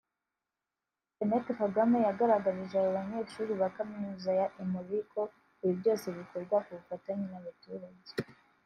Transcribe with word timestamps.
Jeannette 1.15 1.51
Kagame 1.61 1.97
yagaragarije 2.07 2.75
aba 2.77 2.91
banyeshuri 2.97 3.51
ba 3.61 3.67
Kaminuza 3.75 4.29
ya 4.39 4.47
Emory 4.61 4.99
ko 5.11 5.21
ibi 5.63 5.73
byose 5.79 6.05
bikorwa 6.17 6.57
ku 6.65 6.71
bufatanye 6.77 7.25
n’abaturage 7.29 8.11